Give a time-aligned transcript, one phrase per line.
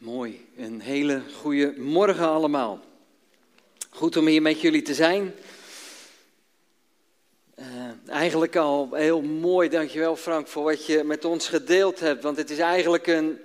[0.00, 2.80] Mooi, een hele goede morgen allemaal.
[3.90, 5.34] Goed om hier met jullie te zijn.
[7.58, 7.66] Uh,
[8.06, 12.22] eigenlijk al heel mooi, dankjewel Frank voor wat je met ons gedeeld hebt.
[12.22, 13.38] Want het is eigenlijk een,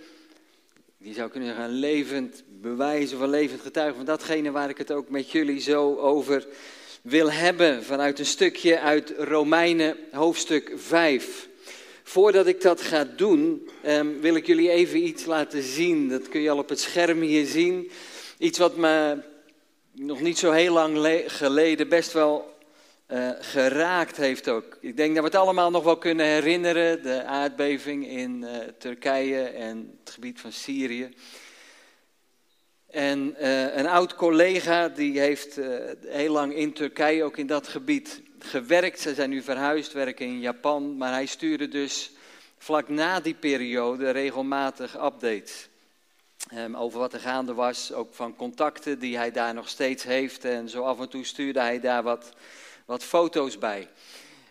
[0.97, 4.78] je zou kunnen zeggen, een levend bewijs of een levend getuige van datgene waar ik
[4.78, 6.47] het ook met jullie zo over
[7.01, 7.83] wil hebben.
[7.83, 11.47] Vanuit een stukje uit Romeinen hoofdstuk 5.
[12.08, 16.09] Voordat ik dat ga doen, um, wil ik jullie even iets laten zien.
[16.09, 17.91] Dat kun je al op het scherm hier zien.
[18.38, 19.18] Iets wat me
[19.91, 22.58] nog niet zo heel lang geleden best wel
[23.08, 24.78] uh, geraakt heeft ook.
[24.81, 27.04] Ik denk dat we het allemaal nog wel kunnen herinneren.
[27.04, 31.09] De aardbeving in uh, Turkije en het gebied van Syrië.
[32.88, 35.59] En uh, een oud collega die heeft
[36.06, 38.99] heel lang in Turkije, ook in dat gebied, gewerkt.
[38.99, 40.98] Ze zijn nu verhuisd, werken in Japan.
[40.98, 42.12] Maar hij stuurde dus
[42.58, 45.67] vlak na die periode regelmatig updates.
[46.53, 50.45] Um, over wat er gaande was, ook van contacten die hij daar nog steeds heeft.
[50.45, 52.33] En zo af en toe stuurde hij daar wat,
[52.86, 53.88] wat foto's bij.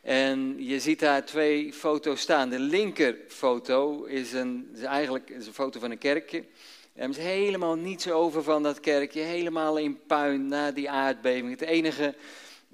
[0.03, 2.51] En je ziet daar twee foto's staan.
[2.51, 6.45] De linkerfoto is, een, is eigenlijk is een foto van een kerkje.
[6.95, 11.51] Er is helemaal niets over van dat kerkje, helemaal in puin na die aardbeving.
[11.51, 12.15] Het enige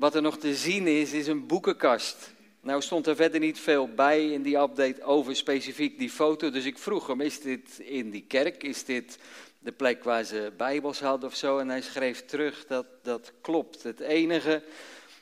[0.01, 2.33] wat er nog te zien is, is een boekenkast.
[2.61, 6.51] Nou stond er verder niet veel bij in die update over specifiek die foto.
[6.51, 8.63] Dus ik vroeg hem, is dit in die kerk?
[8.63, 9.19] Is dit
[9.59, 11.59] de plek waar ze bijbels hadden of zo?
[11.59, 13.83] En hij schreef terug dat dat klopt.
[13.83, 14.63] Het enige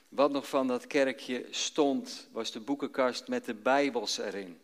[0.09, 4.59] wat nog van dat kerkje stond, was de boekenkast met de bijbels erin.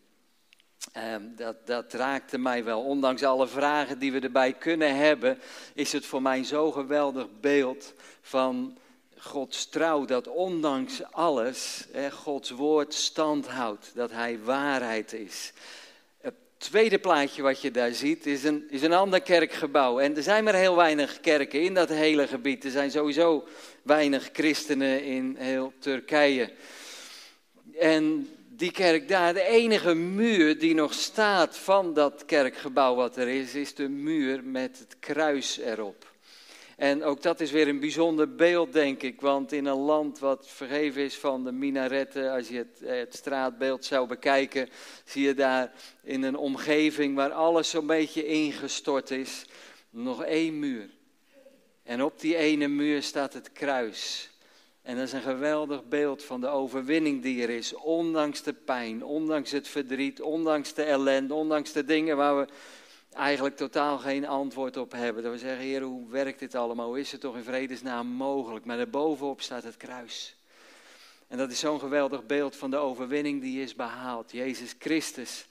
[0.97, 2.81] Um, dat, dat raakte mij wel.
[2.81, 5.39] Ondanks alle vragen die we erbij kunnen hebben,
[5.73, 8.77] is het voor mij zo'n geweldig beeld van
[9.17, 15.53] Gods trouw, dat ondanks alles hè, Gods woord stand houdt, dat Hij waarheid is.
[16.21, 19.99] Het tweede plaatje wat je daar ziet is een, is een ander kerkgebouw.
[19.99, 22.63] En er zijn maar heel weinig kerken in dat hele gebied.
[22.63, 23.47] Er zijn sowieso
[23.81, 26.53] weinig christenen in heel Turkije.
[27.79, 33.27] En die kerk daar, de enige muur die nog staat van dat kerkgebouw wat er
[33.27, 36.13] is, is de muur met het kruis erop.
[36.75, 39.21] En ook dat is weer een bijzonder beeld, denk ik.
[39.21, 43.15] Want in een land wat vergeven is van de minaretten, als je het, eh, het
[43.15, 44.69] straatbeeld zou bekijken,
[45.05, 45.71] zie je daar
[46.03, 49.45] in een omgeving waar alles zo'n beetje ingestort is,
[49.89, 50.89] nog één muur.
[51.83, 54.29] En op die ene muur staat het kruis.
[54.81, 59.03] En dat is een geweldig beeld van de overwinning die er is, ondanks de pijn,
[59.03, 62.47] ondanks het verdriet, ondanks de ellende, ondanks de dingen waar we
[63.15, 65.23] eigenlijk totaal geen antwoord op hebben.
[65.23, 66.87] Dat we zeggen, Heer, hoe werkt dit allemaal?
[66.87, 68.65] Hoe is het toch in vredesnaam mogelijk?
[68.65, 70.35] Maar daarbovenop staat het kruis.
[71.27, 74.31] En dat is zo'n geweldig beeld van de overwinning die is behaald.
[74.31, 75.47] Jezus Christus,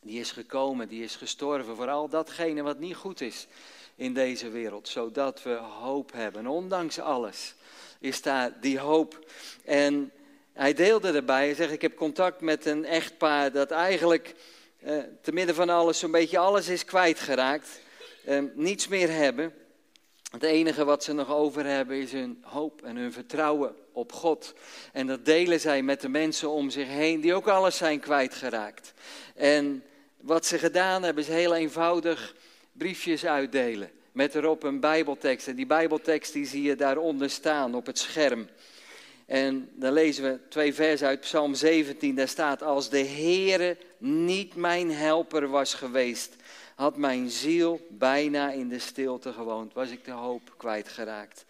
[0.00, 3.46] die is gekomen, die is gestorven voor al datgene wat niet goed is
[3.94, 4.88] in deze wereld.
[4.88, 6.46] Zodat we hoop hebben.
[6.46, 7.54] Ondanks alles
[7.98, 9.32] is daar die hoop.
[9.64, 10.12] En
[10.52, 14.34] hij deelde erbij, hij zegt, ik heb contact met een echtpaar dat eigenlijk
[14.84, 17.80] uh, te midden van alles zo'n beetje alles is kwijtgeraakt.
[18.28, 19.54] Uh, niets meer hebben.
[20.30, 24.54] Het enige wat ze nog over hebben is hun hoop en hun vertrouwen op God.
[24.92, 28.92] En dat delen zij met de mensen om zich heen die ook alles zijn kwijtgeraakt.
[29.34, 29.84] En
[30.16, 32.34] wat ze gedaan hebben is heel eenvoudig
[32.72, 33.90] briefjes uitdelen.
[34.12, 35.48] Met erop een bijbeltekst.
[35.48, 38.48] En die bijbeltekst die zie je daaronder staan op het scherm.
[39.26, 42.14] En dan lezen we twee versen uit Psalm 17.
[42.14, 46.36] Daar staat: Als de Heere niet mijn helper was geweest,
[46.74, 49.72] had mijn ziel bijna in de stilte gewoond.
[49.74, 51.44] Was ik de hoop kwijtgeraakt.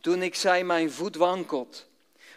[0.00, 1.86] Toen ik zei: Mijn voet wankelt,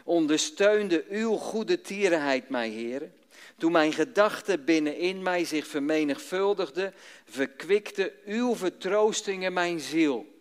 [0.03, 3.09] ondersteunde uw goede tierenheid mij, Heere.
[3.57, 6.93] Toen mijn gedachten binnenin mij zich vermenigvuldigden,
[7.25, 10.39] verkwikte uw vertroostingen mijn ziel.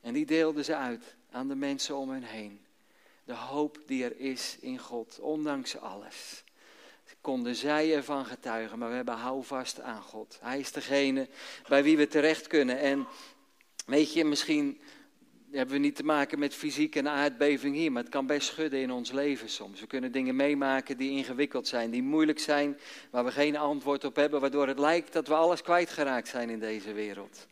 [0.00, 2.65] En die deelden ze uit aan de mensen om hen heen
[3.26, 6.44] de hoop die er is in God, ondanks alles.
[7.20, 10.38] Konden zij ervan getuigen, maar we hebben houvast aan God.
[10.40, 11.28] Hij is degene
[11.68, 12.78] bij wie we terecht kunnen.
[12.78, 13.06] En
[13.86, 14.80] weet je, misschien
[15.50, 18.80] hebben we niet te maken met fysiek en aardbeving hier, maar het kan best schudden
[18.80, 19.80] in ons leven soms.
[19.80, 22.78] We kunnen dingen meemaken die ingewikkeld zijn, die moeilijk zijn,
[23.10, 26.58] waar we geen antwoord op hebben, waardoor het lijkt dat we alles kwijtgeraakt zijn in
[26.58, 27.46] deze wereld.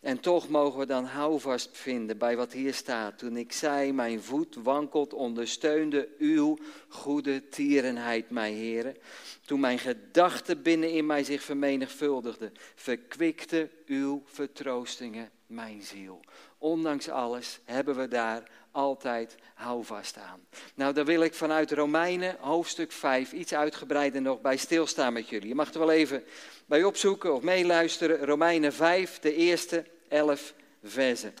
[0.00, 3.18] En toch mogen we dan houvast vinden bij wat hier staat.
[3.18, 6.58] Toen ik zei, mijn voet wankelt, ondersteunde uw
[6.88, 8.96] goede tierenheid mij, heren.
[9.44, 16.20] Toen mijn gedachten binnenin mij zich vermenigvuldigden, verkwikte uw vertroostingen mijn ziel.
[16.58, 20.46] Ondanks alles hebben we daar altijd houvast aan.
[20.74, 25.48] Nou, daar wil ik vanuit Romeinen, hoofdstuk 5, iets uitgebreider nog bij stilstaan met jullie.
[25.48, 26.24] Je mag er wel even
[26.66, 28.24] bij opzoeken of meeluisteren.
[28.24, 31.34] Romeinen 5, de eerste 11 versen.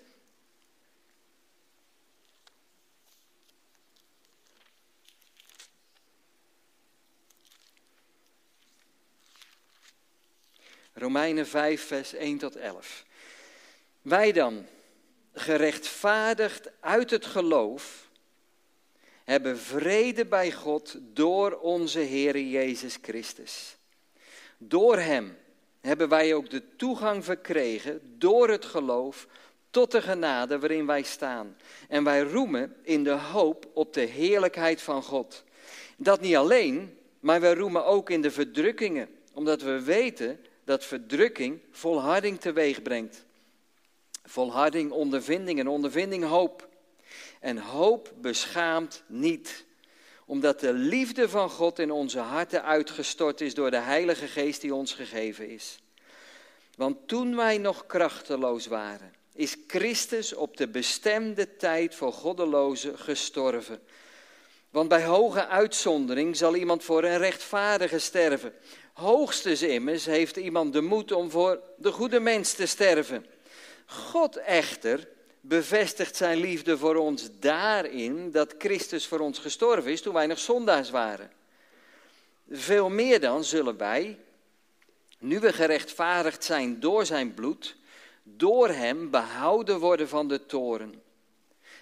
[10.92, 13.04] Romeinen 5, vers 1 tot 11.
[14.02, 14.66] Wij dan,
[15.38, 18.08] gerechtvaardigd uit het geloof,
[19.24, 23.76] hebben vrede bij God door onze Heer Jezus Christus.
[24.58, 25.36] Door Hem
[25.80, 29.26] hebben wij ook de toegang verkregen, door het geloof,
[29.70, 31.56] tot de genade waarin wij staan.
[31.88, 35.44] En wij roemen in de hoop op de heerlijkheid van God.
[35.96, 41.60] Dat niet alleen, maar wij roemen ook in de verdrukkingen, omdat we weten dat verdrukking
[41.70, 43.26] volharding teweeg brengt.
[44.28, 46.68] Volharding, ondervinding en ondervinding hoop.
[47.40, 49.64] En hoop beschaamt niet,
[50.26, 54.74] omdat de liefde van God in onze harten uitgestort is door de Heilige Geest die
[54.74, 55.78] ons gegeven is.
[56.76, 63.80] Want toen wij nog krachteloos waren, is Christus op de bestemde tijd voor goddelozen gestorven.
[64.70, 68.52] Want bij hoge uitzondering zal iemand voor een rechtvaardige sterven.
[68.92, 73.26] Hoogstens immers heeft iemand de moed om voor de goede mens te sterven.
[73.90, 75.08] God echter
[75.40, 80.38] bevestigt zijn liefde voor ons daarin dat Christus voor ons gestorven is toen wij nog
[80.38, 81.30] zondaars waren.
[82.50, 84.18] Veel meer dan zullen wij,
[85.18, 87.76] nu we gerechtvaardigd zijn door zijn bloed,
[88.22, 91.02] door hem behouden worden van de toren.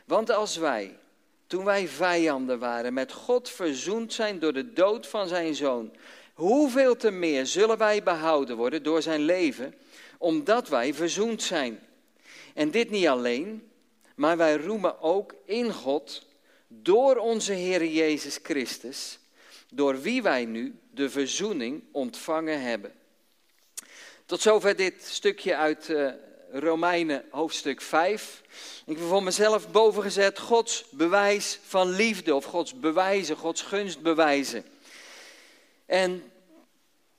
[0.04, 0.98] Want als wij,
[1.46, 5.90] toen wij vijanden waren, met God verzoend zijn door de dood van zijn zoon,
[6.34, 9.74] hoeveel te meer zullen wij behouden worden door zijn leven,
[10.18, 11.80] omdat wij verzoend zijn.
[12.56, 13.70] En dit niet alleen,
[14.14, 16.26] maar wij roemen ook in God
[16.68, 19.18] door onze Heer Jezus Christus,
[19.70, 22.92] door wie wij nu de verzoening ontvangen hebben.
[24.26, 26.10] Tot zover dit stukje uit uh,
[26.52, 28.42] Romeinen hoofdstuk 5.
[28.86, 34.64] Ik heb voor mezelf bovengezet Gods bewijs van liefde of Gods bewijzen, Gods gunstbewijzen.
[35.86, 36.32] En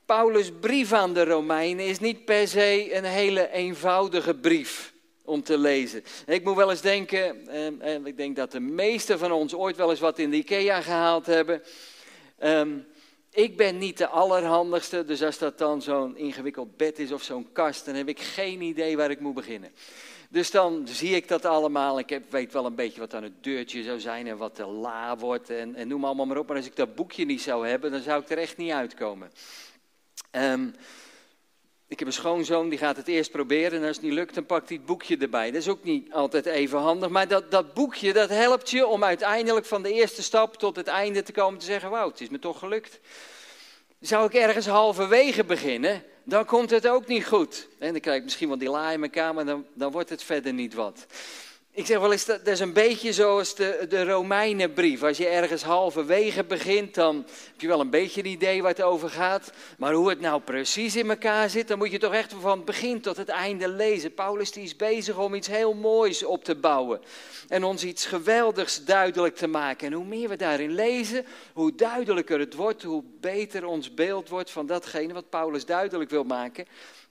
[0.05, 4.95] Paulus' brief aan de Romeinen is niet per se een hele eenvoudige brief
[5.27, 6.03] om te lezen.
[6.25, 9.75] Ik moet wel eens denken, en ehm, ik denk dat de meesten van ons ooit
[9.75, 11.63] wel eens wat in de IKEA gehaald hebben.
[12.43, 12.87] Um,
[13.31, 17.51] ik ben niet de allerhandigste, dus als dat dan zo'n ingewikkeld bed is of zo'n
[17.51, 19.71] kast, dan heb ik geen idee waar ik moet beginnen.
[20.29, 21.99] Dus dan zie ik dat allemaal.
[21.99, 25.17] Ik weet wel een beetje wat aan het deurtje zou zijn en wat de la
[25.17, 26.47] wordt en, en noem allemaal maar op.
[26.47, 29.31] Maar als ik dat boekje niet zou hebben, dan zou ik er echt niet uitkomen.
[30.31, 30.75] Um,
[31.87, 34.45] ik heb een schoonzoon, die gaat het eerst proberen en als het niet lukt, dan
[34.45, 35.51] pakt hij het boekje erbij.
[35.51, 39.03] Dat is ook niet altijd even handig, maar dat, dat boekje, dat helpt je om
[39.03, 42.29] uiteindelijk van de eerste stap tot het einde te komen te zeggen, wauw, het is
[42.29, 42.99] me toch gelukt.
[43.99, 47.67] Zou ik ergens halverwege beginnen, dan komt het ook niet goed.
[47.79, 50.23] En dan krijg ik misschien wel die la in mijn kamer, dan, dan wordt het
[50.23, 51.05] verder niet wat.
[51.77, 55.03] Ik zeg wel eens, dat is een beetje zoals de, de Romeinenbrief.
[55.03, 57.15] Als je ergens halverwege begint, dan
[57.51, 59.51] heb je wel een beetje een idee waar het over gaat.
[59.77, 62.65] Maar hoe het nou precies in elkaar zit, dan moet je toch echt van het
[62.65, 64.13] begin tot het einde lezen.
[64.13, 67.01] Paulus die is bezig om iets heel moois op te bouwen.
[67.47, 69.87] En ons iets geweldigs duidelijk te maken.
[69.87, 74.51] En hoe meer we daarin lezen, hoe duidelijker het wordt, hoe beter ons beeld wordt
[74.51, 76.65] van datgene wat Paulus duidelijk wil maken.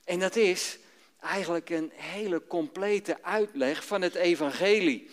[0.05, 0.77] En dat is
[1.19, 5.09] eigenlijk een hele complete uitleg van het evangelie.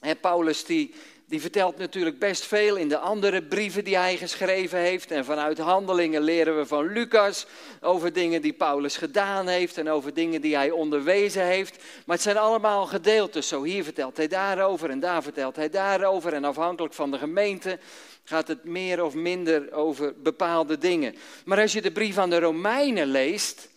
[0.00, 0.94] En Paulus die,
[1.26, 5.10] die vertelt natuurlijk best veel in de andere brieven die hij geschreven heeft.
[5.10, 7.46] En vanuit handelingen leren we van Lucas
[7.80, 11.76] over dingen die Paulus gedaan heeft en over dingen die hij onderwezen heeft.
[12.06, 13.48] Maar het zijn allemaal gedeeltes.
[13.48, 16.32] Zo hier vertelt hij daarover en daar vertelt hij daarover.
[16.32, 17.78] En afhankelijk van de gemeente
[18.24, 21.14] gaat het meer of minder over bepaalde dingen.
[21.44, 23.68] Maar als je de brief aan de Romeinen leest,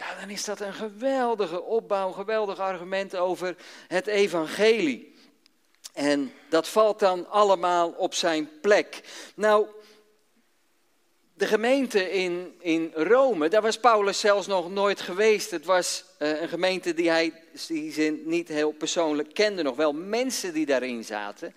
[0.00, 3.56] ja, dan is dat een geweldige opbouw, een geweldig argument over
[3.88, 5.14] het evangelie.
[5.92, 9.00] En dat valt dan allemaal op zijn plek.
[9.34, 9.66] Nou,
[11.34, 15.50] de gemeente in, in Rome, daar was Paulus zelfs nog nooit geweest.
[15.50, 17.32] Het was uh, een gemeente die hij
[17.68, 19.62] die zin niet heel persoonlijk kende.
[19.62, 21.54] Nog wel mensen die daarin zaten,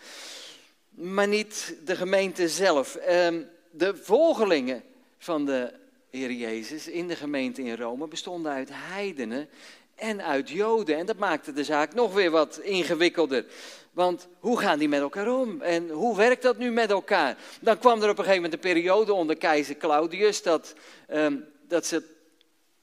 [0.89, 2.95] maar niet de gemeente zelf.
[2.95, 3.27] Uh,
[3.71, 4.83] de volgelingen
[5.17, 5.81] van de
[6.13, 9.49] Heer Jezus, in de gemeente in Rome bestonden uit heidenen
[9.95, 10.97] en uit Joden.
[10.97, 13.45] En dat maakte de zaak nog weer wat ingewikkelder.
[13.91, 15.61] Want hoe gaan die met elkaar om?
[15.61, 17.37] En hoe werkt dat nu met elkaar?
[17.61, 20.75] Dan kwam er op een gegeven moment een periode onder keizer Claudius dat,
[21.11, 22.03] um, dat ze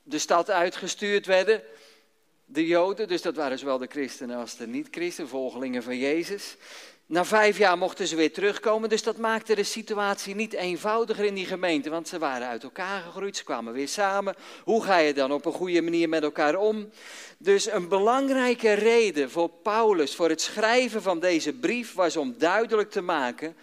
[0.03, 1.63] de stad uitgestuurd werden.
[2.45, 6.57] de Joden, dus dat waren zowel de christenen als de niet-christen, volgelingen van Jezus.
[7.11, 11.35] Na vijf jaar mochten ze weer terugkomen, dus dat maakte de situatie niet eenvoudiger in
[11.35, 14.35] die gemeente, want ze waren uit elkaar gegroeid, ze kwamen weer samen.
[14.65, 16.91] Hoe ga je dan op een goede manier met elkaar om?
[17.39, 22.91] Dus een belangrijke reden voor Paulus, voor het schrijven van deze brief, was om duidelijk
[22.91, 23.57] te maken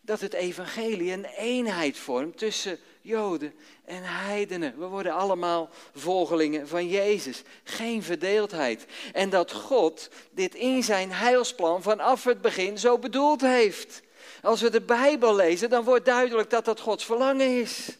[0.00, 3.54] dat het evangelie een eenheid vormt tussen Joden
[3.84, 4.78] en heidenen.
[4.78, 7.42] We worden allemaal volgelingen van Jezus.
[7.64, 8.86] Geen verdeeldheid.
[9.12, 14.02] En dat God dit in zijn heilsplan vanaf het begin zo bedoeld heeft.
[14.42, 17.96] Als we de Bijbel lezen, dan wordt duidelijk dat dat Gods verlangen is.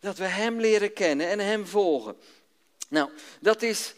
[0.00, 2.16] Dat we Hem leren kennen en Hem volgen.
[2.88, 3.94] Nou, dat is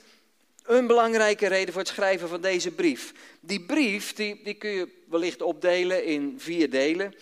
[0.63, 3.13] een belangrijke reden voor het schrijven van deze brief.
[3.41, 7.15] Die brief die, die kun je wellicht opdelen in vier delen.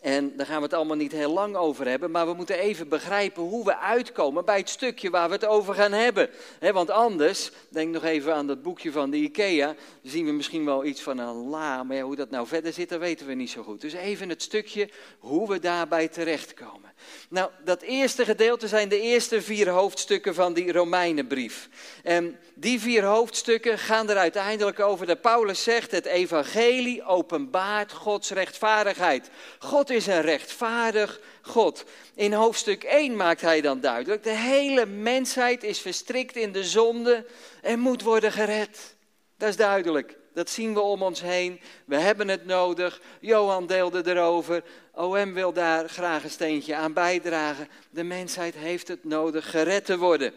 [0.00, 2.88] En daar gaan we het allemaal niet heel lang over hebben, maar we moeten even
[2.88, 6.30] begrijpen hoe we uitkomen bij het stukje waar we het over gaan hebben.
[6.72, 10.84] want anders, denk nog even aan dat boekje van de IKEA, zien we misschien wel
[10.84, 13.62] iets van een la, maar hoe dat nou verder zit, dat weten we niet zo
[13.62, 13.80] goed.
[13.80, 16.89] Dus even het stukje hoe we daarbij terechtkomen.
[17.28, 21.68] Nou, dat eerste gedeelte zijn de eerste vier hoofdstukken van die Romeinenbrief.
[22.02, 28.30] En die vier hoofdstukken gaan er uiteindelijk over dat Paulus zegt: het evangelie openbaart Gods
[28.30, 29.30] rechtvaardigheid.
[29.58, 31.84] God is een rechtvaardig God.
[32.14, 37.26] In hoofdstuk 1 maakt hij dan duidelijk: de hele mensheid is verstrikt in de zonde
[37.62, 38.94] en moet worden gered.
[39.36, 40.18] Dat is duidelijk.
[40.32, 41.60] Dat zien we om ons heen.
[41.84, 43.00] We hebben het nodig.
[43.20, 44.62] Johan deelde erover.
[44.94, 47.68] OM wil daar graag een steentje aan bijdragen.
[47.90, 50.32] De mensheid heeft het nodig gered te worden.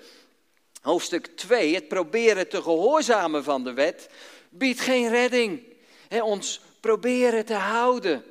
[0.81, 4.09] Hoofdstuk 2, het proberen te gehoorzamen van de wet,
[4.49, 5.63] biedt geen redding.
[6.09, 8.23] ons proberen te houden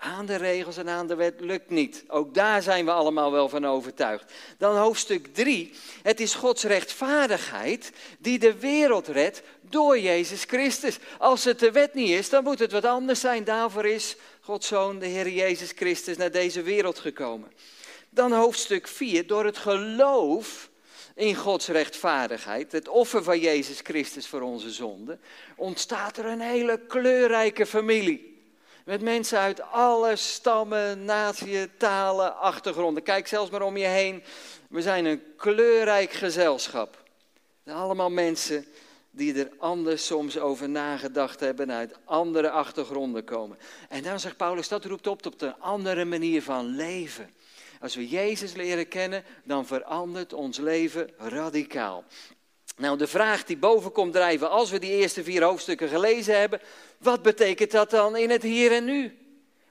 [0.00, 2.04] aan de regels en aan de wet lukt niet.
[2.08, 4.32] Ook daar zijn we allemaal wel van overtuigd.
[4.58, 5.72] Dan hoofdstuk 3.
[6.02, 10.98] Het is Gods rechtvaardigheid die de wereld redt door Jezus Christus.
[11.18, 13.44] Als het de wet niet is, dan moet het wat anders zijn.
[13.44, 17.52] Daarvoor is Gods Zoon, de Heer Jezus Christus, naar deze wereld gekomen.
[18.10, 19.26] Dan hoofdstuk 4.
[19.26, 20.68] Door het geloof
[21.14, 25.18] in Gods rechtvaardigheid, het offer van Jezus Christus voor onze zonde,
[25.56, 28.42] ontstaat er een hele kleurrijke familie.
[28.84, 33.02] Met mensen uit alle stammen, naties, talen, achtergronden.
[33.02, 34.22] Kijk zelfs maar om je heen.
[34.68, 37.02] We zijn een kleurrijk gezelschap.
[37.66, 38.66] Allemaal mensen
[39.10, 43.58] die er anders soms over nagedacht hebben, uit andere achtergronden komen.
[43.88, 47.30] En dan zegt Paulus, dat roept op tot een andere manier van leven.
[47.80, 52.04] Als we Jezus leren kennen, dan verandert ons leven radicaal.
[52.76, 56.60] Nou, de vraag die boven komt drijven als we die eerste vier hoofdstukken gelezen hebben,
[56.98, 59.27] wat betekent dat dan in het hier en nu?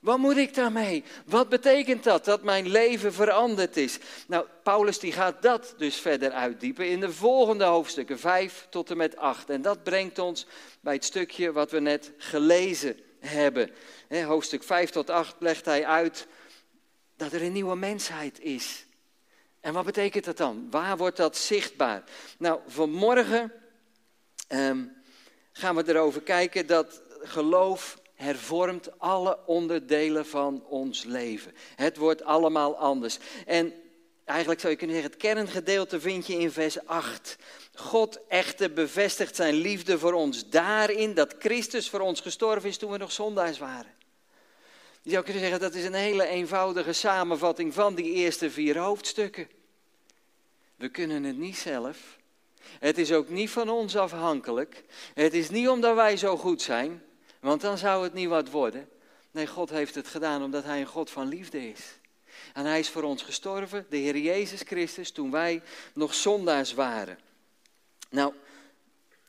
[0.08, 1.04] Wat moet ik daarmee?
[1.26, 3.98] Wat betekent dat, dat mijn leven veranderd is?
[4.28, 8.98] Nou, Paulus die gaat dat dus verder uitdiepen in de volgende hoofdstukken, 5 tot en
[8.98, 9.50] met 8.
[9.50, 10.46] En dat brengt ons
[10.82, 13.72] bij het stukje wat we net gelezen hebben.
[14.10, 16.28] hoofdstuk 5 tot 8 legt hij uit
[17.18, 18.86] dat er een nieuwe mensheid is.
[19.60, 20.68] En wat betekent dat dan?
[20.70, 22.04] Waar wordt dat zichtbaar?
[22.38, 23.52] Nou, vanmorgen
[24.50, 25.02] um,
[25.52, 31.54] gaan we erover kijken dat geloof hervormt alle onderdelen van ons leven.
[31.76, 33.18] Het wordt allemaal anders.
[33.46, 33.74] En
[34.26, 37.38] eigenlijk zou je kunnen zeggen, het kerngedeelte vind je in vers 8.
[37.76, 42.92] God echter bevestigt zijn liefde voor ons daarin dat Christus voor ons gestorven is toen
[42.92, 43.96] we nog zondaars waren.
[45.02, 49.48] Je zou kunnen zeggen, dat is een hele eenvoudige samenvatting van die eerste vier hoofdstukken.
[50.76, 52.18] We kunnen het niet zelf.
[52.80, 54.84] Het is ook niet van ons afhankelijk.
[55.14, 57.04] Het is niet omdat wij zo goed zijn,
[57.39, 58.89] want dan zou het niet wat worden.
[59.32, 61.82] Nee, God heeft het gedaan omdat Hij een God van liefde is.
[62.53, 65.62] En Hij is voor ons gestorven, de Heer Jezus Christus, toen wij
[65.94, 67.20] nog zondaars waren.
[68.10, 68.34] Nou,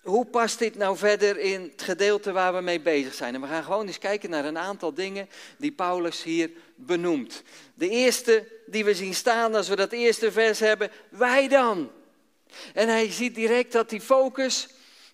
[0.02, 3.34] hoe past dit nou verder in het gedeelte waar we mee bezig zijn?
[3.34, 7.42] En we gaan gewoon eens kijken naar een aantal dingen die Paulus hier benoemt.
[7.74, 11.90] De eerste die we zien staan als we dat eerste vers hebben, wij dan.
[12.74, 14.68] En hij ziet direct dat die focus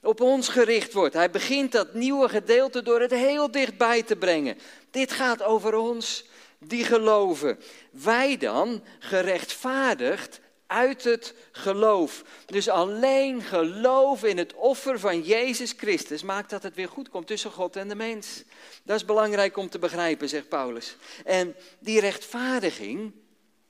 [0.05, 1.15] op ons gericht wordt.
[1.15, 4.59] Hij begint dat nieuwe gedeelte door het heel dichtbij te brengen.
[4.91, 6.25] Dit gaat over ons
[6.59, 7.59] die geloven.
[7.91, 12.25] Wij dan, gerechtvaardigd uit het geloof.
[12.47, 17.27] Dus alleen geloof in het offer van Jezus Christus maakt dat het weer goed komt
[17.27, 18.43] tussen God en de mens.
[18.83, 20.97] Dat is belangrijk om te begrijpen, zegt Paulus.
[21.25, 23.13] En die rechtvaardiging,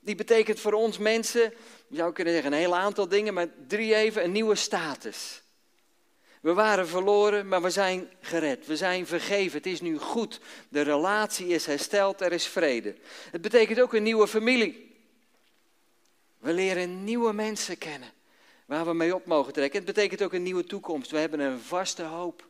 [0.00, 1.52] die betekent voor ons mensen,
[1.88, 5.42] je zou kunnen zeggen een heel aantal dingen, maar drie even, een nieuwe status.
[6.44, 8.66] We waren verloren, maar we zijn gered.
[8.66, 9.56] We zijn vergeven.
[9.56, 10.40] Het is nu goed.
[10.68, 12.20] De relatie is hersteld.
[12.20, 12.94] Er is vrede.
[13.30, 14.96] Het betekent ook een nieuwe familie.
[16.38, 18.12] We leren nieuwe mensen kennen.
[18.66, 19.78] waar we mee op mogen trekken.
[19.78, 21.10] Het betekent ook een nieuwe toekomst.
[21.10, 22.48] We hebben een vaste hoop.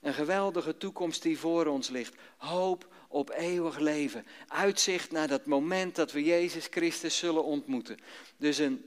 [0.00, 2.14] Een geweldige toekomst die voor ons ligt.
[2.36, 4.26] Hoop op eeuwig leven.
[4.48, 7.98] Uitzicht naar dat moment dat we Jezus Christus zullen ontmoeten.
[8.36, 8.84] Dus een,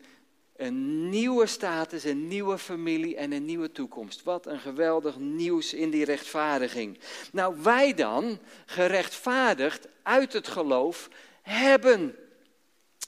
[0.56, 4.24] een nieuwe status, een nieuwe familie en een nieuwe toekomst.
[4.24, 7.00] Wat een geweldig nieuws in die rechtvaardiging.
[7.32, 11.10] Nou, wij dan, gerechtvaardigd uit het geloof,
[11.42, 12.16] hebben.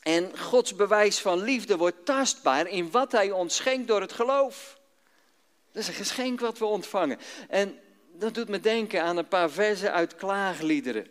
[0.04, 4.80] En Gods bewijs van liefde wordt tastbaar in wat Hij ons schenkt door het geloof.
[5.72, 7.20] Dat is een geschenk wat we ontvangen.
[7.50, 7.80] En
[8.14, 11.08] dat doet me denken aan een paar versen uit Klaagliederen.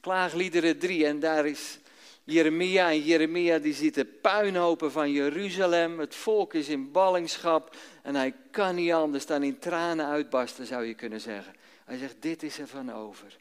[0.00, 1.78] Klaagliederen 3, en daar is
[2.24, 2.90] Jeremia.
[2.90, 5.98] En Jeremia die ziet de puinhopen van Jeruzalem.
[5.98, 7.76] Het volk is in ballingschap.
[8.02, 11.54] En hij kan niet anders dan in tranen uitbarsten, zou je kunnen zeggen.
[11.84, 13.36] Hij zegt, dit is er van over.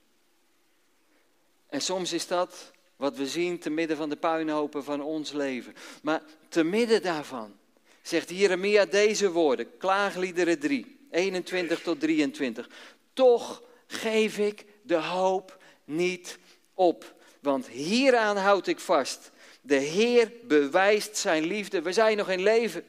[1.70, 5.74] En soms is dat wat we zien te midden van de puinhopen van ons leven.
[6.02, 7.54] Maar te midden daarvan
[8.02, 11.02] zegt Jeremia deze woorden, Klaagliederen 3.
[11.12, 12.70] 21 tot 23.
[13.14, 16.38] Toch geef ik de hoop niet
[16.74, 19.32] op, want hieraan houd ik vast.
[19.62, 21.82] De Heer bewijst zijn liefde.
[21.82, 22.86] We zijn nog in leven.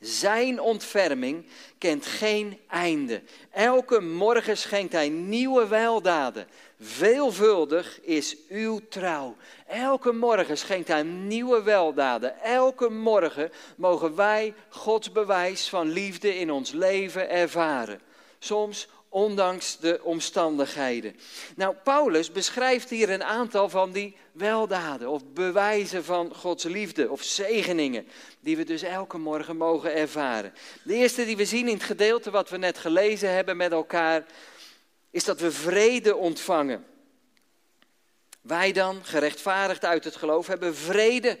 [0.00, 1.46] Zijn ontferming
[1.78, 3.22] kent geen einde.
[3.50, 6.46] Elke morgen schenkt hij nieuwe weldaden.
[6.80, 9.36] Veelvuldig is uw trouw.
[9.66, 12.40] Elke morgen schenkt hij nieuwe weldaden.
[12.40, 18.00] Elke morgen mogen wij Gods bewijs van liefde in ons leven ervaren.
[18.38, 21.16] Soms ondanks de omstandigheden.
[21.56, 27.22] Nou, Paulus beschrijft hier een aantal van die weldaden of bewijzen van Gods liefde of
[27.22, 28.06] zegeningen,
[28.40, 30.52] die we dus elke morgen mogen ervaren.
[30.82, 34.26] De eerste die we zien in het gedeelte wat we net gelezen hebben met elkaar,
[35.10, 36.84] is dat we vrede ontvangen.
[38.40, 41.38] Wij dan, gerechtvaardigd uit het geloof, hebben vrede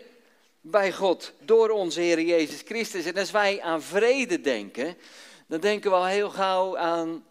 [0.60, 3.04] bij God door onze Heer Jezus Christus.
[3.04, 4.96] En als wij aan vrede denken,
[5.46, 7.24] dan denken we al heel gauw aan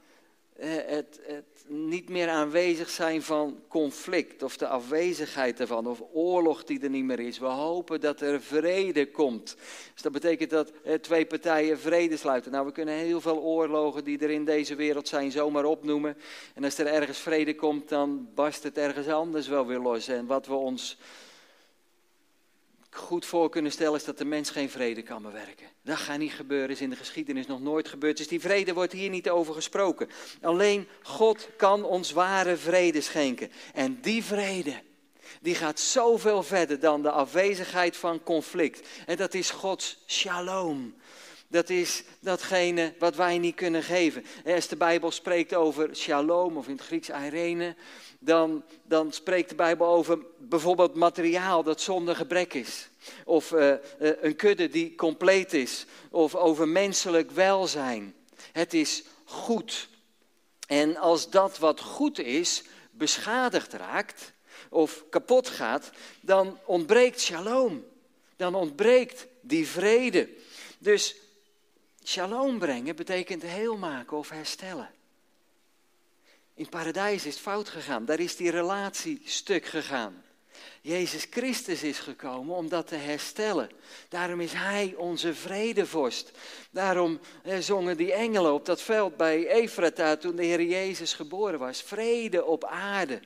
[0.66, 6.80] het, het, niet meer aanwezig zijn van conflict of de afwezigheid ervan of oorlog die
[6.82, 7.40] er niet meer is.
[7.40, 9.56] We hopen dat er vrede komt.
[9.94, 12.52] Dus dat betekent dat eh, twee partijen vrede sluiten.
[12.52, 16.18] Nou, we kunnen heel veel oorlogen die er in deze wereld zijn zomaar opnoemen.
[16.56, 20.08] En als er ergens vrede komt, dan barst het ergens anders wel weer los.
[20.08, 20.98] En wat we ons
[22.90, 25.68] goed voor kunnen stellen is dat de mens geen vrede kan bewerken.
[25.82, 28.18] Dat gaat niet gebeuren, is in de geschiedenis nog nooit gebeurd.
[28.18, 30.10] Dus die vrede wordt hier niet over gesproken.
[30.42, 33.52] Alleen God kan ons ware vrede schenken.
[33.74, 34.82] En die vrede,
[35.42, 38.88] die gaat zoveel verder dan de afwezigheid van conflict.
[39.06, 40.96] En dat is Gods shalom.
[41.52, 44.26] Dat is datgene wat wij niet kunnen geven.
[44.46, 47.76] als de Bijbel spreekt over shalom, of in het Grieks irene,
[48.20, 52.90] dan, dan spreekt de Bijbel over bijvoorbeeld materiaal dat zonder gebrek is.
[53.26, 55.86] Of uh, een kudde die compleet is.
[56.10, 58.16] Of over menselijk welzijn.
[58.52, 59.90] Het is goed.
[60.68, 64.34] En als dat wat goed is beschadigd raakt
[64.70, 65.90] of kapot gaat,
[66.22, 67.86] dan ontbreekt shalom.
[68.36, 70.30] Dan ontbreekt die vrede.
[70.80, 71.16] Dus
[72.10, 74.90] shalom brengen betekent heel maken of herstellen.
[76.54, 78.06] In paradijs is het fout gegaan.
[78.06, 80.24] Daar is die relatie stuk gegaan.
[80.82, 83.70] Jezus Christus is gekomen om dat te herstellen.
[84.08, 86.32] Daarom is Hij onze vredevorst.
[86.72, 91.60] Daarom eh, zongen die engelen op dat veld bij Efrata toen de Heer Jezus geboren
[91.60, 91.82] was.
[91.82, 93.20] Vrede op aarde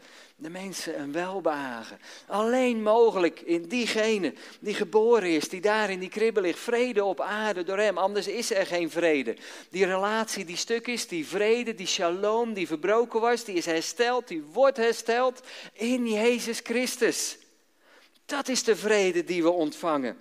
[0.44, 2.00] de mensen een welbehagen.
[2.28, 6.60] Alleen mogelijk in diegene die geboren is, die daar in die kribbe ligt.
[6.60, 9.36] Vrede op aarde door hem, anders is er geen vrede.
[9.70, 14.28] Die relatie die stuk is, die vrede, die shalom die verbroken was, die is hersteld,
[14.28, 15.42] die wordt hersteld
[15.74, 17.38] in Jezus Christus.
[18.26, 20.18] Dat is de vrede die we ontvangen.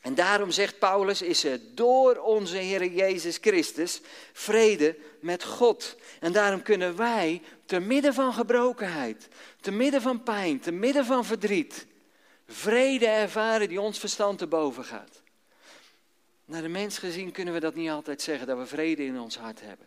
[0.00, 4.00] En daarom zegt Paulus, is er door onze Heer Jezus Christus
[4.32, 5.96] vrede met God.
[6.20, 9.28] En daarom kunnen wij te midden van gebrokenheid,
[9.60, 11.86] te midden van pijn, te midden van verdriet,
[12.46, 15.22] vrede ervaren die ons verstand te boven gaat.
[16.44, 19.36] Naar de mens gezien kunnen we dat niet altijd zeggen, dat we vrede in ons
[19.36, 19.86] hart hebben.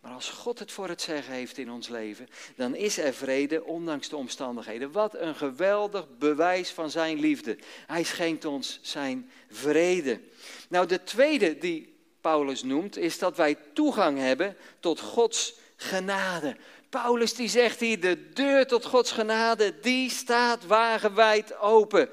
[0.00, 3.64] Maar als God het voor het zeggen heeft in ons leven, dan is er vrede
[3.64, 4.92] ondanks de omstandigheden.
[4.92, 7.58] Wat een geweldig bewijs van zijn liefde.
[7.86, 10.20] Hij schenkt ons zijn vrede.
[10.68, 16.56] Nou, de tweede die Paulus noemt, is dat wij toegang hebben tot Gods genade.
[16.88, 22.08] Paulus die zegt hier, de deur tot Gods genade, die staat wagenwijd open.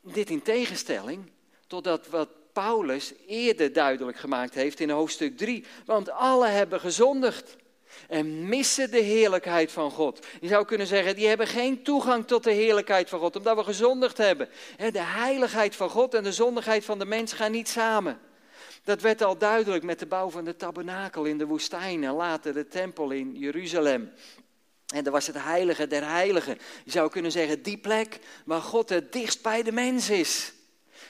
[0.00, 1.30] Dit in tegenstelling
[1.66, 2.28] tot dat wat
[2.58, 5.64] Paulus eerder duidelijk gemaakt heeft in hoofdstuk 3.
[5.84, 7.56] Want alle hebben gezondigd
[8.08, 10.26] En missen de heerlijkheid van God.
[10.40, 13.64] Je zou kunnen zeggen, die hebben geen toegang tot de heerlijkheid van God, omdat we
[13.64, 14.48] gezondigd hebben.
[14.76, 18.20] De heiligheid van God en de zondigheid van de mens gaan niet samen.
[18.84, 22.54] Dat werd al duidelijk met de bouw van de tabernakel in de woestijn en later
[22.54, 24.12] de tempel in Jeruzalem.
[24.94, 26.58] En daar was het heilige der heiligen.
[26.84, 30.52] Je zou kunnen zeggen, die plek waar God het dichtst bij de mens is.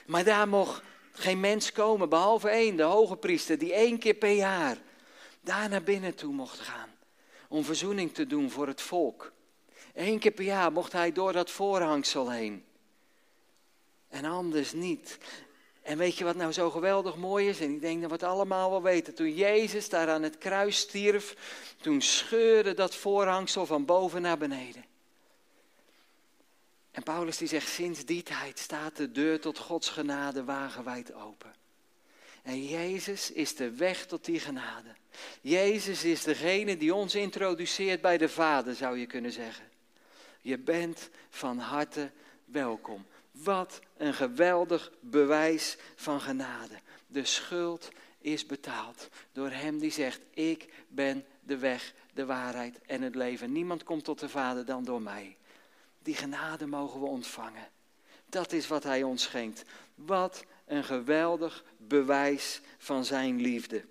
[0.05, 0.81] Maar daar mocht
[1.19, 4.77] geen mens komen, behalve één, de hoge priester, die één keer per jaar
[5.41, 6.89] daar naar binnen toe mocht gaan.
[7.47, 9.31] Om verzoening te doen voor het volk.
[9.93, 12.65] Eén keer per jaar mocht hij door dat voorhangsel heen.
[14.07, 15.17] En anders niet.
[15.81, 17.59] En weet je wat nou zo geweldig mooi is?
[17.59, 19.15] En ik denk dat we het allemaal wel weten.
[19.15, 21.35] Toen Jezus daar aan het kruis stierf,
[21.81, 24.88] toen scheurde dat voorhangsel van boven naar beneden.
[26.99, 31.53] En Paulus die zegt, sinds die tijd staat de deur tot Gods genade wagenwijd open.
[32.43, 34.95] En Jezus is de weg tot die genade.
[35.41, 39.69] Jezus is degene die ons introduceert bij de Vader, zou je kunnen zeggen.
[40.41, 42.11] Je bent van harte
[42.45, 43.05] welkom.
[43.31, 46.79] Wat een geweldig bewijs van genade.
[47.07, 53.01] De schuld is betaald door Hem die zegt, ik ben de weg, de waarheid en
[53.01, 53.51] het leven.
[53.51, 55.37] Niemand komt tot de Vader dan door mij.
[56.03, 57.67] Die genade mogen we ontvangen.
[58.25, 59.63] Dat is wat Hij ons schenkt.
[59.95, 63.83] Wat een geweldig bewijs van Zijn liefde.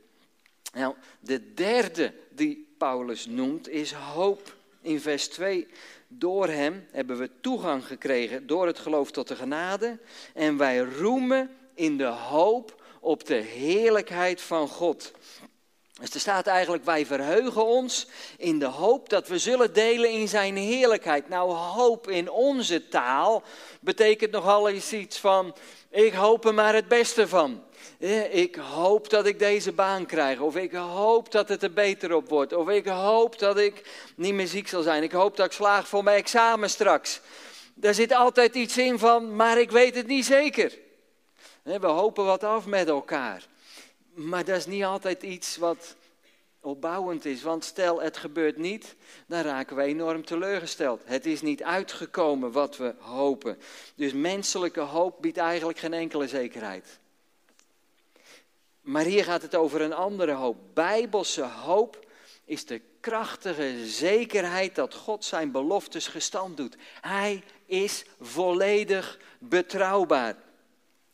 [0.73, 4.57] Nou, de derde die Paulus noemt is hoop.
[4.81, 5.67] In vers 2
[6.09, 9.99] door hem hebben we toegang gekregen door het geloof tot de genade.
[10.35, 15.13] En wij roemen in de hoop op de heerlijkheid van God.
[16.01, 18.07] Dus er staat eigenlijk, wij verheugen ons
[18.37, 21.29] in de hoop dat we zullen delen in zijn heerlijkheid.
[21.29, 23.43] Nou, hoop in onze taal
[23.81, 25.55] betekent nogal eens iets van,
[25.91, 27.63] ik hoop er maar het beste van.
[28.31, 30.41] Ik hoop dat ik deze baan krijg.
[30.41, 32.53] Of ik hoop dat het er beter op wordt.
[32.53, 35.03] Of ik hoop dat ik niet meer ziek zal zijn.
[35.03, 37.21] Ik hoop dat ik slaag voor mijn examen straks.
[37.75, 40.79] Daar zit altijd iets in van, maar ik weet het niet zeker.
[41.63, 43.47] We hopen wat af met elkaar.
[44.19, 45.97] Maar dat is niet altijd iets wat
[46.61, 47.43] opbouwend is.
[47.43, 48.95] Want stel het gebeurt niet,
[49.27, 51.03] dan raken we enorm teleurgesteld.
[51.05, 53.59] Het is niet uitgekomen wat we hopen.
[53.95, 56.99] Dus menselijke hoop biedt eigenlijk geen enkele zekerheid.
[58.81, 60.57] Maar hier gaat het over een andere hoop.
[60.75, 62.07] Bijbelse hoop
[62.45, 66.77] is de krachtige zekerheid dat God zijn beloftes gestand doet.
[67.01, 70.37] Hij is volledig betrouwbaar.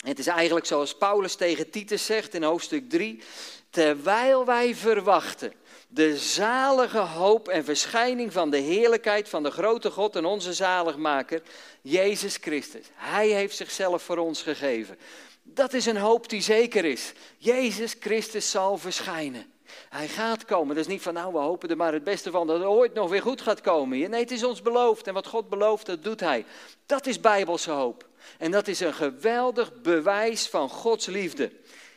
[0.04, 3.22] Het is eigenlijk zoals Paulus tegen Titus zegt in hoofdstuk 3.
[3.70, 5.52] Terwijl wij verwachten
[5.88, 11.42] de zalige hoop en verschijning van de heerlijkheid van de grote God en onze zaligmaker,
[11.82, 12.86] Jezus Christus.
[12.94, 14.98] Hij heeft zichzelf voor ons gegeven.
[15.42, 17.12] Dat is een hoop die zeker is.
[17.36, 19.52] Jezus Christus zal verschijnen.
[19.88, 20.74] Hij gaat komen.
[20.74, 22.94] Dat is niet van nou, we hopen er maar het beste van dat het ooit
[22.94, 24.10] nog weer goed gaat komen.
[24.10, 25.06] Nee, het is ons beloofd.
[25.06, 26.44] En wat God belooft, dat doet Hij.
[26.86, 28.04] Dat is bijbelse hoop.
[28.38, 31.52] En dat is een geweldig bewijs van Gods liefde.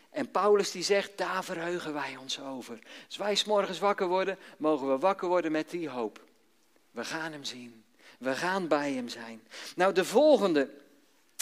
[0.09, 2.79] En Paulus die zegt, daar verheugen wij ons over.
[3.05, 6.23] Als wij s morgens wakker worden, mogen we wakker worden met die hoop.
[6.91, 7.83] We gaan Hem zien.
[8.19, 9.41] We gaan bij Hem zijn.
[9.75, 10.69] Nou, de volgende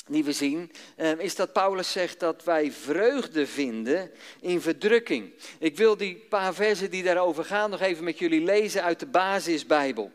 [0.08, 5.34] die we zien, ehm, is dat Paulus zegt dat wij vreugde vinden in verdrukking.
[5.60, 9.06] Ik wil die paar versen die daarover gaan nog even met jullie lezen uit de
[9.06, 10.12] basisbijbel.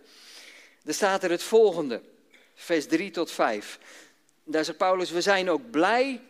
[0.84, 2.00] Er staat er het volgende,
[2.54, 3.78] vers 3 tot 5.
[4.50, 6.20] Daar zegt Paulus, we zijn ook blij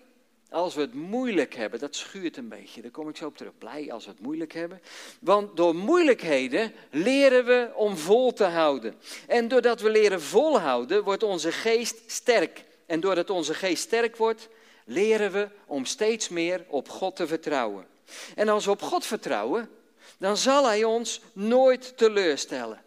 [0.51, 1.81] als we het moeilijk hebben.
[1.81, 3.53] Dat schuurt een beetje, daar kom ik zo op terug.
[3.59, 4.81] Blij als we het moeilijk hebben.
[5.21, 8.95] Want door moeilijkheden leren we om vol te houden.
[9.27, 12.65] En doordat we leren volhouden, wordt onze geest sterk.
[12.87, 14.49] En doordat onze geest sterk wordt,
[14.85, 17.87] leren we om steeds meer op God te vertrouwen.
[18.35, 19.71] En als we op God vertrouwen,
[20.19, 22.83] dan zal Hij ons nooit teleurstellen.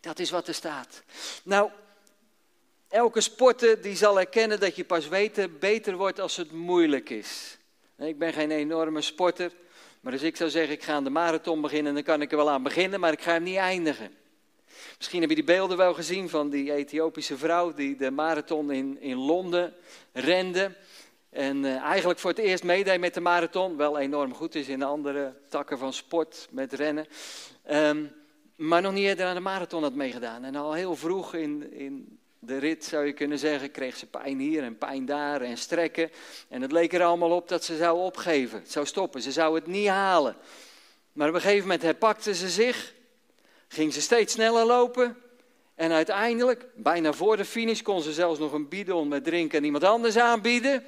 [0.00, 1.02] Dat is wat er staat.
[1.42, 1.70] Nou,
[2.88, 7.58] elke sporter die zal erkennen dat je pas weten beter wordt als het moeilijk is.
[7.98, 9.52] Ik ben geen enorme sporter,
[10.00, 12.36] maar als ik zou zeggen ik ga aan de marathon beginnen, dan kan ik er
[12.36, 14.10] wel aan beginnen, maar ik ga hem niet eindigen.
[14.96, 19.00] Misschien heb je die beelden wel gezien van die Ethiopische vrouw die de marathon in,
[19.00, 19.74] in Londen
[20.12, 20.76] rende.
[21.30, 23.76] En uh, eigenlijk voor het eerst meedeed met de marathon.
[23.76, 27.06] Wel enorm goed is in andere takken van sport met rennen.
[27.70, 28.12] Um,
[28.56, 30.44] maar nog niet eerder aan de marathon had meegedaan.
[30.44, 34.38] En al heel vroeg in, in de rit zou je kunnen zeggen, kreeg ze pijn
[34.38, 36.10] hier en pijn daar en strekken.
[36.48, 38.62] En het leek er allemaal op dat ze zou opgeven.
[38.66, 39.22] Zou stoppen.
[39.22, 40.36] Ze zou het niet halen.
[41.12, 42.96] Maar op een gegeven moment herpakte ze zich
[43.68, 45.16] ging ze steeds sneller lopen.
[45.74, 49.64] En uiteindelijk, bijna voor de finish, kon ze zelfs nog een bidon met drinken aan
[49.64, 50.84] iemand anders aanbieden.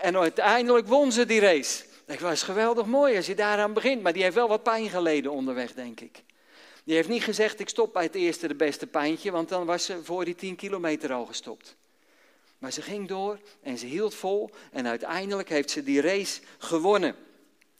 [0.00, 1.84] En uiteindelijk won ze die race.
[2.06, 5.32] Het was geweldig mooi als je daaraan begint, maar die heeft wel wat pijn geleden
[5.32, 6.22] onderweg, denk ik.
[6.84, 9.84] Die heeft niet gezegd, ik stop bij het eerste de beste pijntje, want dan was
[9.84, 11.76] ze voor die 10 kilometer al gestopt.
[12.58, 17.16] Maar ze ging door en ze hield vol en uiteindelijk heeft ze die race gewonnen.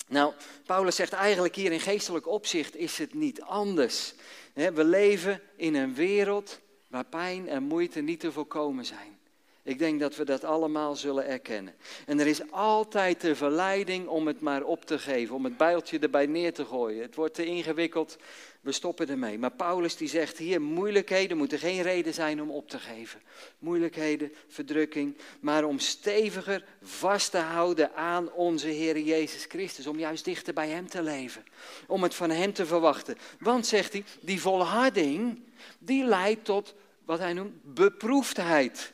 [0.09, 0.33] Nou,
[0.67, 4.15] Paulus zegt eigenlijk hier in geestelijk opzicht is het niet anders.
[4.55, 9.19] We leven in een wereld waar pijn en moeite niet te voorkomen zijn.
[9.65, 11.75] Ik denk dat we dat allemaal zullen erkennen.
[12.07, 15.99] En er is altijd de verleiding om het maar op te geven, om het bijltje
[15.99, 17.03] erbij neer te gooien.
[17.03, 18.17] Het wordt te ingewikkeld,
[18.61, 19.39] we stoppen ermee.
[19.39, 23.21] Maar Paulus die zegt hier, moeilijkheden moeten geen reden zijn om op te geven.
[23.59, 29.87] Moeilijkheden, verdrukking, maar om steviger vast te houden aan onze Heer Jezus Christus.
[29.87, 31.45] Om juist dichter bij Hem te leven.
[31.87, 33.19] Om het van Hem te verwachten.
[33.39, 35.43] Want, zegt hij, die volharding,
[35.79, 38.93] die leidt tot wat hij noemt beproefdheid.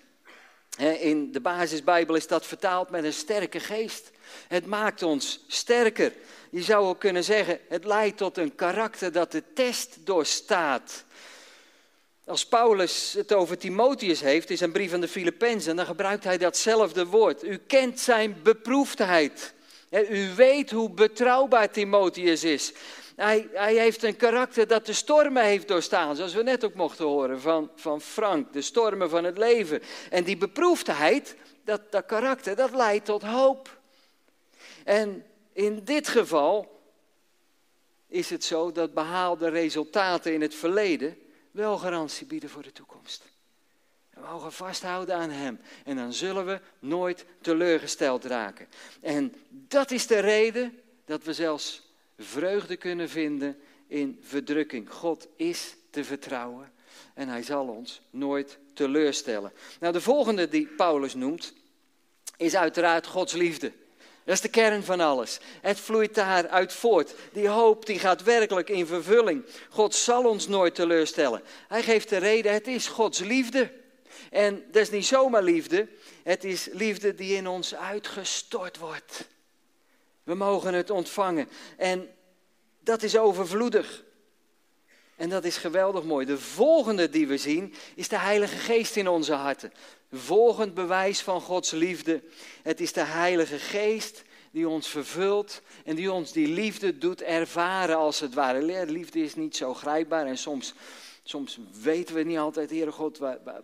[0.78, 4.10] In de basisbijbel is dat vertaald met een sterke geest.
[4.48, 6.12] Het maakt ons sterker.
[6.50, 11.04] Je zou ook kunnen zeggen, het leidt tot een karakter dat de test doorstaat.
[12.24, 16.38] Als Paulus het over Timotheus heeft, is een brief aan de Filippenzen, dan gebruikt hij
[16.38, 17.44] datzelfde woord.
[17.44, 19.54] U kent zijn beproefdheid.
[19.90, 22.72] U weet hoe betrouwbaar Timotheus is.
[23.18, 27.04] Hij, hij, heeft een karakter dat de stormen heeft doorstaan, zoals we net ook mochten
[27.04, 29.83] horen van, van Frank, de stormen van het leven.
[30.11, 33.78] En die beproefdheid, dat, dat karakter, dat leidt tot hoop.
[34.85, 36.81] En in dit geval
[38.07, 41.18] is het zo dat behaalde resultaten in het verleden
[41.50, 43.24] wel garantie bieden voor de toekomst.
[44.11, 48.68] We mogen vasthouden aan Hem en dan zullen we nooit teleurgesteld raken.
[49.00, 51.88] En dat is de reden dat we zelfs
[52.18, 54.90] vreugde kunnen vinden in verdrukking.
[54.90, 56.72] God is te vertrouwen
[57.14, 59.52] en hij zal ons nooit teleurstellen.
[59.81, 61.52] Nou, de volgende die Paulus noemt
[62.37, 63.72] is uiteraard Gods liefde.
[64.24, 65.38] Dat is de kern van alles.
[65.61, 67.14] Het vloeit daaruit voort.
[67.33, 69.44] Die hoop die gaat werkelijk in vervulling.
[69.68, 71.42] God zal ons nooit teleurstellen.
[71.68, 73.72] Hij geeft de reden, het is Gods liefde.
[74.31, 75.88] En dat is niet zomaar liefde,
[76.22, 79.28] het is liefde die in ons uitgestort wordt.
[80.28, 81.48] We mogen het ontvangen.
[81.76, 82.08] En
[82.80, 84.04] dat is overvloedig.
[85.16, 86.26] En dat is geweldig mooi.
[86.26, 89.72] De volgende die we zien is de Heilige Geest in onze harten.
[90.12, 92.22] Volgend bewijs van Gods liefde.
[92.62, 97.96] Het is de Heilige Geest die ons vervult en die ons die liefde doet ervaren
[97.96, 98.86] als het ware.
[98.86, 100.74] Liefde is niet zo grijpbaar en soms
[101.30, 103.62] Soms weten we niet altijd, Heere God, waar, waar,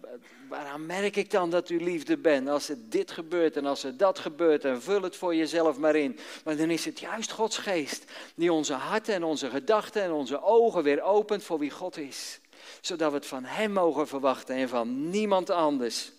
[0.48, 2.48] waaraan merk ik dan dat u liefde bent?
[2.48, 5.96] Als het dit gebeurt en als het dat gebeurt, en vul het voor jezelf maar
[5.96, 6.18] in.
[6.44, 10.42] Maar dan is het juist Gods geest die onze harten en onze gedachten en onze
[10.42, 12.40] ogen weer opent voor wie God is.
[12.80, 16.12] Zodat we het van Hem mogen verwachten en van niemand anders.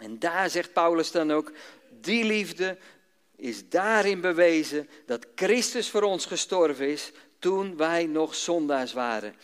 [0.00, 1.52] En daar zegt Paulus dan ook,
[2.00, 2.78] die liefde
[3.36, 9.34] is daarin bewezen dat Christus voor ons gestorven is toen wij nog zondaars waren.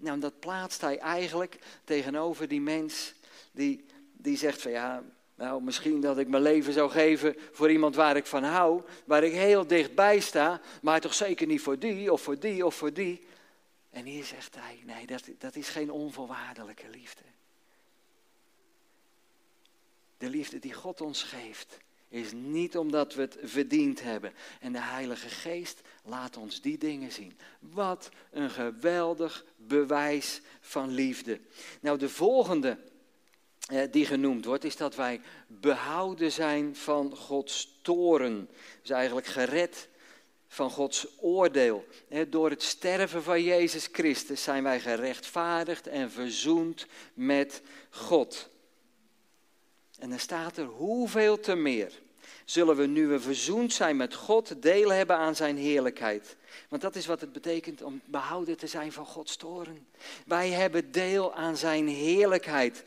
[0.00, 3.14] Nou, dat plaatst hij eigenlijk tegenover die mens
[3.52, 5.02] die, die zegt van ja,
[5.34, 9.24] nou misschien dat ik mijn leven zou geven voor iemand waar ik van hou, waar
[9.24, 12.92] ik heel dichtbij sta, maar toch zeker niet voor die of voor die of voor
[12.92, 13.26] die.
[13.90, 17.22] En hier zegt hij, nee, dat, dat is geen onvoorwaardelijke liefde.
[20.18, 24.32] De liefde die God ons geeft, is niet omdat we het verdiend hebben.
[24.60, 27.38] En de Heilige Geest laat ons die dingen zien.
[27.60, 31.40] Wat een geweldig bewijs van liefde.
[31.80, 32.78] Nou, de volgende
[33.68, 38.48] eh, die genoemd wordt, is dat wij behouden zijn van Gods toren.
[38.80, 39.88] Dus eigenlijk gered
[40.48, 41.86] van Gods oordeel.
[42.28, 48.50] Door het sterven van Jezus Christus zijn wij gerechtvaardigd en verzoend met God.
[49.98, 51.92] En dan staat er hoeveel te meer
[52.44, 56.36] zullen we nu we verzoend zijn met God deel hebben aan zijn heerlijkheid.
[56.68, 59.86] Want dat is wat het betekent om behouden te zijn van Gods toren.
[60.26, 62.82] Wij hebben deel aan zijn heerlijkheid.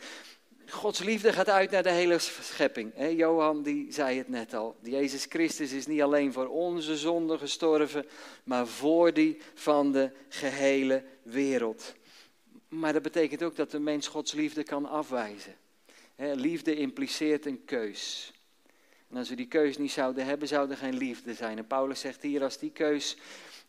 [0.68, 2.94] Gods liefde gaat uit naar de hele schepping.
[3.18, 4.76] Johan die zei het net al.
[4.82, 8.06] Jezus Christus is niet alleen voor onze zonde gestorven,
[8.44, 11.94] maar voor die van de gehele wereld.
[12.68, 15.56] Maar dat betekent ook dat de mens Gods liefde kan afwijzen.
[16.22, 18.32] Liefde impliceert een keus.
[19.10, 21.58] En als we die keus niet zouden hebben, zou er geen liefde zijn.
[21.58, 23.18] En Paulus zegt hier, als die keus,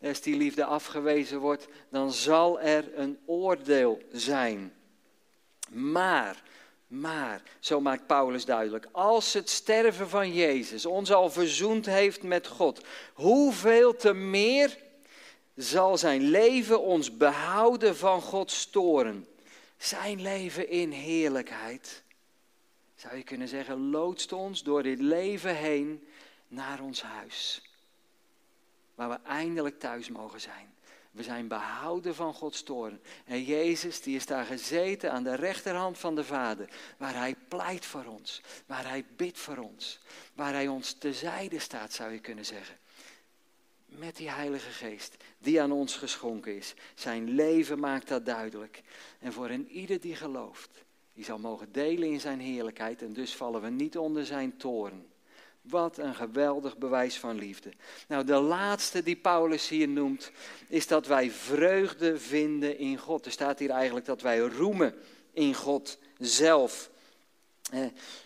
[0.01, 4.73] als die liefde afgewezen wordt, dan zal er een oordeel zijn.
[5.69, 6.43] Maar,
[6.87, 12.47] maar, zo maakt Paulus duidelijk, als het sterven van Jezus ons al verzoend heeft met
[12.47, 14.77] God, hoeveel te meer
[15.55, 19.27] zal zijn leven ons behouden van Gods toren.
[19.77, 22.02] Zijn leven in heerlijkheid
[23.03, 26.07] zou je kunnen zeggen, loodst ons door dit leven heen
[26.47, 27.61] naar ons huis.
[28.95, 30.73] waar we eindelijk thuis mogen zijn.
[31.11, 33.01] We zijn behouden van Gods toorn.
[33.25, 37.85] En Jezus, die is daar gezeten aan de rechterhand van de Vader, waar Hij pleit
[37.85, 39.99] voor ons, waar Hij bidt voor ons,
[40.33, 42.77] waar Hij ons tezijde staat, zou je kunnen zeggen.
[43.85, 46.73] Met die Heilige Geest, die aan ons geschonken is.
[46.95, 48.81] Zijn leven maakt dat duidelijk.
[49.19, 50.83] En voor een ieder die gelooft,
[51.13, 55.05] die zal mogen delen in Zijn heerlijkheid en dus vallen we niet onder Zijn toorn.
[55.61, 57.71] Wat een geweldig bewijs van liefde.
[58.07, 60.31] Nou, de laatste die Paulus hier noemt,
[60.67, 63.25] is dat wij vreugde vinden in God.
[63.25, 64.95] Er staat hier eigenlijk dat wij roemen
[65.31, 66.89] in God zelf.
[67.71, 67.85] Eh,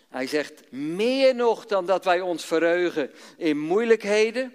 [0.09, 4.53] hij zegt, meer nog dan dat wij ons verheugen in moeilijkheden,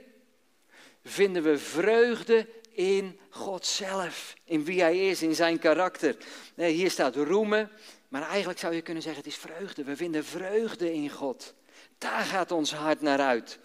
[1.04, 4.34] vinden we vreugde in God zelf.
[4.44, 6.16] In wie Hij is, in zijn karakter.
[6.54, 7.70] Hier staat roemen,
[8.12, 9.84] maar eigenlijk zou je kunnen zeggen, het is vreugde.
[9.84, 11.54] We vinden vreugde in God.
[11.98, 13.58] Daar gaat ons hart naar uit.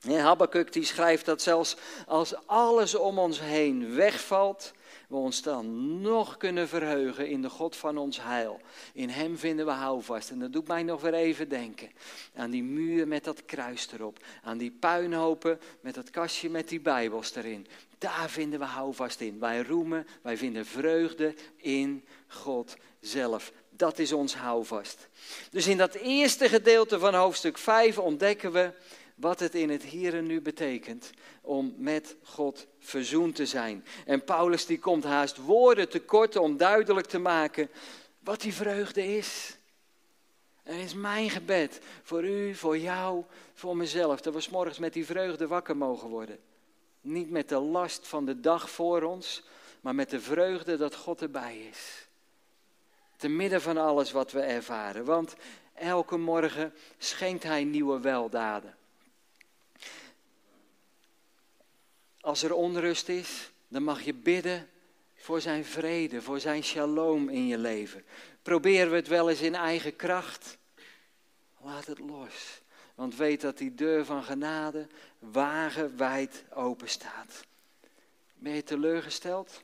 [0.00, 4.72] Habakkuk die schrijft dat zelfs als alles om ons heen wegvalt,
[5.08, 8.60] we ons dan nog kunnen verheugen in de God van ons heil.
[8.92, 10.30] In Hem vinden we houvast.
[10.30, 11.90] En dat doet mij nog weer even denken
[12.34, 14.24] aan die muur met dat kruis erop.
[14.42, 17.66] Aan die puinhopen met dat kastje met die Bijbels erin.
[17.98, 19.38] Daar vinden we houvast in.
[19.38, 23.52] Wij roemen, wij vinden vreugde in God zelf.
[23.80, 25.08] Dat is ons houvast.
[25.50, 28.72] Dus in dat eerste gedeelte van hoofdstuk 5 ontdekken we
[29.14, 33.84] wat het in het hier en nu betekent om met God verzoend te zijn.
[34.06, 37.70] En Paulus die komt haast woorden tekort om duidelijk te maken
[38.18, 39.56] wat die vreugde is.
[40.62, 45.06] En is mijn gebed voor u, voor jou, voor mezelf, dat we morgens met die
[45.06, 46.38] vreugde wakker mogen worden.
[47.00, 49.42] Niet met de last van de dag voor ons,
[49.80, 52.08] maar met de vreugde dat God erbij is.
[53.20, 55.04] Te midden van alles wat we ervaren.
[55.04, 55.34] Want
[55.74, 58.76] elke morgen schenkt Hij nieuwe weldaden.
[62.20, 64.68] Als er onrust is, dan mag je bidden
[65.14, 68.04] voor zijn vrede, voor zijn shalom in je leven.
[68.42, 70.58] Proberen we het wel eens in eigen kracht?
[71.58, 72.60] Laat het los.
[72.94, 74.86] Want weet dat die deur van genade
[75.18, 77.44] wagenwijd open staat.
[78.34, 79.62] Ben je teleurgesteld?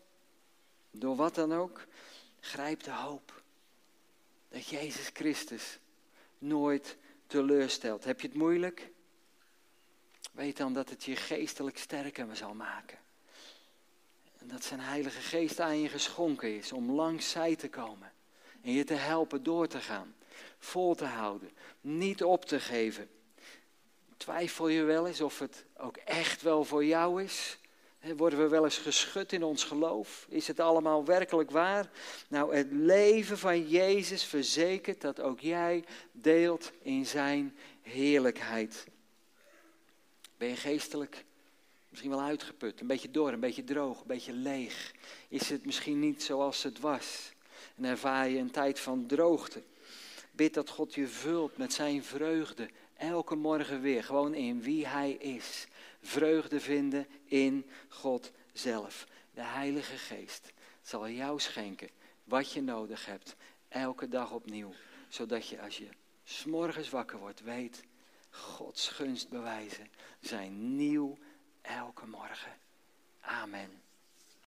[0.91, 1.87] Door wat dan ook?
[2.41, 3.36] Grijp de hoop
[4.49, 5.79] dat Jezus Christus
[6.39, 8.05] nooit teleurstelt.
[8.05, 8.91] Heb je het moeilijk?
[10.33, 12.99] Weet dan dat het je geestelijk sterker zal maken.
[14.39, 18.13] En dat zijn Heilige Geest aan je geschonken is om langs zij te komen.
[18.63, 20.15] En je te helpen door te gaan.
[20.59, 21.51] Vol te houden.
[21.81, 23.11] Niet op te geven.
[24.17, 27.59] Twijfel je wel eens of het ook echt wel voor jou is?
[28.15, 30.27] Worden we wel eens geschud in ons geloof?
[30.29, 31.91] Is het allemaal werkelijk waar?
[32.29, 38.87] Nou, het leven van Jezus verzekert dat ook jij deelt in zijn heerlijkheid.
[40.37, 41.25] Ben je geestelijk
[41.89, 44.95] misschien wel uitgeput, een beetje door, een beetje droog, een beetje leeg?
[45.29, 47.33] Is het misschien niet zoals het was?
[47.77, 49.63] En ervaar je een tijd van droogte?
[50.31, 55.11] Bid dat God je vult met zijn vreugde, elke morgen weer, gewoon in wie Hij
[55.11, 55.67] is
[56.07, 59.07] vreugde vinden in God zelf.
[59.35, 61.89] De Heilige Geest zal jou schenken
[62.25, 63.37] wat je nodig hebt,
[63.69, 64.73] elke dag opnieuw.
[65.09, 65.89] Zodat je als je
[66.25, 67.83] s'morgens wakker wordt, weet,
[68.31, 69.91] Gods gunst bewijzen
[70.21, 71.19] zijn nieuw
[71.63, 72.53] elke morgen.
[73.21, 73.86] Amen.